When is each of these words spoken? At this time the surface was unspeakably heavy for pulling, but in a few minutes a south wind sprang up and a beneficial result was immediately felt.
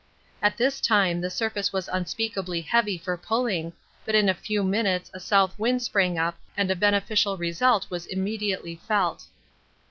At 0.41 0.57
this 0.57 0.81
time 0.81 1.21
the 1.21 1.29
surface 1.29 1.71
was 1.71 1.87
unspeakably 1.87 2.61
heavy 2.61 2.97
for 2.97 3.15
pulling, 3.17 3.71
but 4.03 4.15
in 4.15 4.29
a 4.29 4.33
few 4.33 4.63
minutes 4.63 5.11
a 5.13 5.19
south 5.19 5.53
wind 5.59 5.83
sprang 5.83 6.17
up 6.17 6.39
and 6.57 6.71
a 6.71 6.75
beneficial 6.75 7.37
result 7.37 7.85
was 7.91 8.07
immediately 8.07 8.77
felt. 8.87 9.25